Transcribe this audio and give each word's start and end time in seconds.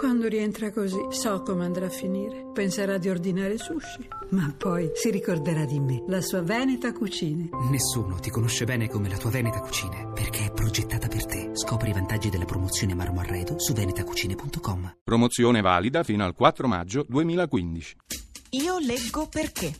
Quando 0.00 0.28
rientra 0.28 0.72
così, 0.72 0.96
so 1.10 1.42
come 1.42 1.66
andrà 1.66 1.84
a 1.84 1.90
finire. 1.90 2.46
Penserà 2.54 2.96
di 2.96 3.10
ordinare 3.10 3.58
sushi, 3.58 4.08
ma 4.30 4.50
poi 4.56 4.90
si 4.94 5.10
ricorderà 5.10 5.66
di 5.66 5.78
me, 5.78 6.02
la 6.08 6.22
sua 6.22 6.40
Veneta 6.40 6.90
Cucine. 6.94 7.50
Nessuno 7.70 8.14
ti 8.14 8.30
conosce 8.30 8.64
bene 8.64 8.88
come 8.88 9.10
la 9.10 9.18
tua 9.18 9.28
Veneta 9.28 9.60
Cucine, 9.60 10.10
perché 10.14 10.46
è 10.46 10.52
progettata 10.52 11.06
per 11.06 11.26
te. 11.26 11.50
Scopri 11.52 11.90
i 11.90 11.92
vantaggi 11.92 12.30
della 12.30 12.46
promozione 12.46 12.94
Marmo 12.94 13.20
Arredo 13.20 13.58
su 13.58 13.74
venetacucine.com. 13.74 15.00
Promozione 15.04 15.60
valida 15.60 16.02
fino 16.02 16.24
al 16.24 16.32
4 16.32 16.66
maggio 16.66 17.04
2015. 17.06 17.96
Io 18.52 18.78
leggo 18.78 19.28
perché. 19.28 19.74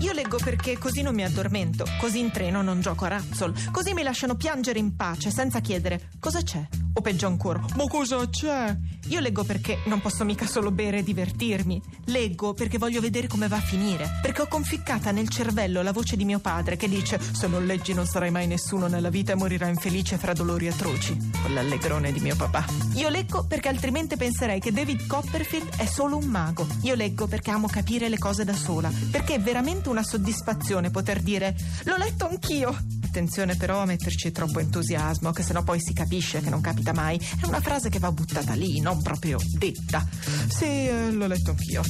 Io 0.00 0.12
leggo 0.12 0.38
perché 0.42 0.78
così 0.78 1.02
non 1.02 1.16
mi 1.16 1.24
addormento, 1.24 1.84
così 1.98 2.20
in 2.20 2.30
treno 2.30 2.62
non 2.62 2.80
gioco 2.80 3.04
a 3.06 3.08
razzol, 3.08 3.52
così 3.72 3.94
mi 3.94 4.04
lasciano 4.04 4.36
piangere 4.36 4.78
in 4.78 4.94
pace 4.94 5.30
senza 5.30 5.58
chiedere 5.58 6.10
cosa 6.20 6.40
c'è. 6.40 6.68
O 6.92 7.00
peggio 7.02 7.26
ancora, 7.26 7.64
ma 7.76 7.86
cosa 7.86 8.28
c'è? 8.28 8.76
Io 9.08 9.20
leggo 9.20 9.44
perché 9.44 9.78
non 9.86 10.00
posso 10.00 10.24
mica 10.24 10.46
solo 10.46 10.70
bere 10.70 10.98
e 10.98 11.02
divertirmi. 11.02 11.80
Leggo 12.06 12.52
perché 12.52 12.78
voglio 12.78 13.00
vedere 13.00 13.28
come 13.28 13.48
va 13.48 13.56
a 13.56 13.60
finire. 13.60 14.18
Perché 14.20 14.42
ho 14.42 14.48
conficcata 14.48 15.10
nel 15.12 15.28
cervello 15.28 15.82
la 15.82 15.92
voce 15.92 16.16
di 16.16 16.24
mio 16.24 16.40
padre 16.40 16.76
che 16.76 16.88
dice: 16.88 17.18
Se 17.20 17.46
non 17.46 17.64
leggi 17.64 17.94
non 17.94 18.06
sarai 18.06 18.30
mai 18.30 18.46
nessuno 18.46 18.88
nella 18.88 19.08
vita 19.08 19.32
e 19.32 19.36
morirai 19.36 19.70
infelice 19.70 20.18
fra 20.18 20.32
dolori 20.32 20.68
atroci. 20.68 21.16
Con 21.42 21.54
l'allegrone 21.54 22.12
di 22.12 22.20
mio 22.20 22.36
papà. 22.36 22.64
Io 22.94 23.08
leggo 23.08 23.46
perché 23.46 23.68
altrimenti 23.68 24.16
penserei 24.16 24.60
che 24.60 24.72
David 24.72 25.06
Copperfield 25.06 25.76
è 25.76 25.86
solo 25.86 26.16
un 26.16 26.26
mago. 26.26 26.66
Io 26.82 26.94
leggo 26.94 27.26
perché 27.26 27.50
amo 27.50 27.68
capire 27.68 28.08
le 28.08 28.18
cose 28.18 28.44
da 28.44 28.54
sola. 28.54 28.90
Perché 29.10 29.36
è 29.36 29.40
veramente 29.40 29.88
una 29.88 30.02
soddisfazione 30.02 30.90
poter 30.90 31.20
dire: 31.20 31.56
L'ho 31.84 31.96
letto 31.96 32.28
anch'io. 32.28 32.99
Attenzione 33.10 33.56
però 33.56 33.80
a 33.80 33.86
metterci 33.86 34.30
troppo 34.30 34.60
entusiasmo, 34.60 35.32
che 35.32 35.42
sennò 35.42 35.64
poi 35.64 35.80
si 35.80 35.92
capisce 35.92 36.40
che 36.40 36.48
non 36.48 36.60
capita 36.60 36.92
mai. 36.92 37.18
È 37.18 37.44
una 37.44 37.60
frase 37.60 37.88
che 37.88 37.98
va 37.98 38.12
buttata 38.12 38.54
lì, 38.54 38.78
non 38.78 39.02
proprio 39.02 39.36
detta. 39.58 40.06
Sì, 40.48 40.86
eh, 40.86 41.10
l'ho 41.10 41.26
letto 41.26 41.50
anch'io. 41.50 41.82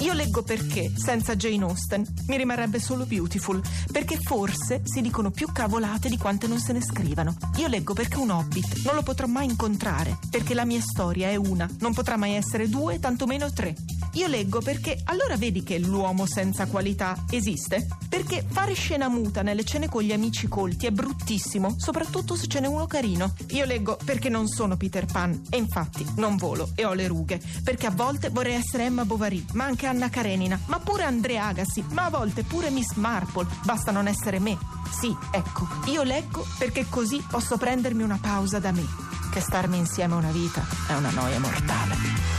Io 0.00 0.12
leggo 0.12 0.42
perché, 0.42 0.92
senza 0.96 1.36
Jane 1.36 1.62
Austen, 1.62 2.04
mi 2.26 2.36
rimarrebbe 2.36 2.80
solo 2.80 3.06
Beautiful, 3.06 3.62
perché 3.92 4.18
forse 4.20 4.82
si 4.82 5.00
dicono 5.00 5.30
più 5.30 5.46
cavolate 5.52 6.08
di 6.08 6.18
quante 6.18 6.48
non 6.48 6.58
se 6.58 6.72
ne 6.72 6.82
scrivano. 6.82 7.36
Io 7.58 7.68
leggo 7.68 7.94
perché 7.94 8.16
un 8.16 8.30
hobbit 8.30 8.82
non 8.82 8.96
lo 8.96 9.02
potrò 9.02 9.28
mai 9.28 9.46
incontrare, 9.46 10.18
perché 10.30 10.52
la 10.52 10.64
mia 10.64 10.80
storia 10.80 11.28
è 11.28 11.36
una, 11.36 11.70
non 11.78 11.94
potrà 11.94 12.16
mai 12.16 12.32
essere 12.32 12.68
due, 12.68 12.98
tantomeno 12.98 13.52
tre. 13.52 13.72
Io 14.14 14.28
leggo 14.28 14.60
perché 14.60 15.00
allora 15.06 15.36
vedi 15.36 15.64
che 15.64 15.78
l'uomo 15.78 16.24
senza 16.24 16.66
qualità 16.66 17.24
esiste? 17.30 17.88
Perché 18.08 18.46
fare 18.48 18.72
scena 18.74 19.08
muta 19.08 19.42
nelle 19.42 19.64
cene 19.64 19.88
con 19.88 20.02
gli 20.02 20.12
amici 20.12 20.46
colti 20.46 20.86
è 20.86 20.92
bruttissimo, 20.92 21.74
soprattutto 21.78 22.36
se 22.36 22.46
ce 22.46 22.60
n'è 22.60 22.68
uno 22.68 22.86
carino. 22.86 23.34
Io 23.50 23.64
leggo 23.64 23.98
perché 24.04 24.28
non 24.28 24.46
sono 24.46 24.76
Peter 24.76 25.04
Pan 25.04 25.42
e 25.50 25.56
infatti 25.56 26.06
non 26.16 26.36
volo 26.36 26.70
e 26.76 26.84
ho 26.84 26.92
le 26.92 27.08
rughe, 27.08 27.40
perché 27.64 27.86
a 27.86 27.90
volte 27.90 28.28
vorrei 28.28 28.54
essere 28.54 28.84
Emma 28.84 29.04
Bovary, 29.04 29.44
ma 29.54 29.64
anche 29.64 29.86
Anna 29.86 30.08
Karenina, 30.08 30.60
ma 30.66 30.78
pure 30.78 31.02
Andrea 31.02 31.46
Agassi, 31.46 31.84
ma 31.90 32.04
a 32.04 32.10
volte 32.10 32.44
pure 32.44 32.70
Miss 32.70 32.94
Marple, 32.94 33.48
basta 33.64 33.90
non 33.90 34.06
essere 34.06 34.38
me. 34.38 34.56
Sì, 34.96 35.12
ecco, 35.32 35.66
io 35.86 36.04
leggo 36.04 36.46
perché 36.56 36.86
così 36.88 37.20
posso 37.28 37.56
prendermi 37.56 38.04
una 38.04 38.18
pausa 38.20 38.60
da 38.60 38.70
me, 38.70 38.86
che 39.32 39.40
starmi 39.40 39.76
insieme 39.76 40.14
una 40.14 40.30
vita 40.30 40.64
è 40.86 40.94
una 40.94 41.10
noia 41.10 41.40
mortale. 41.40 42.34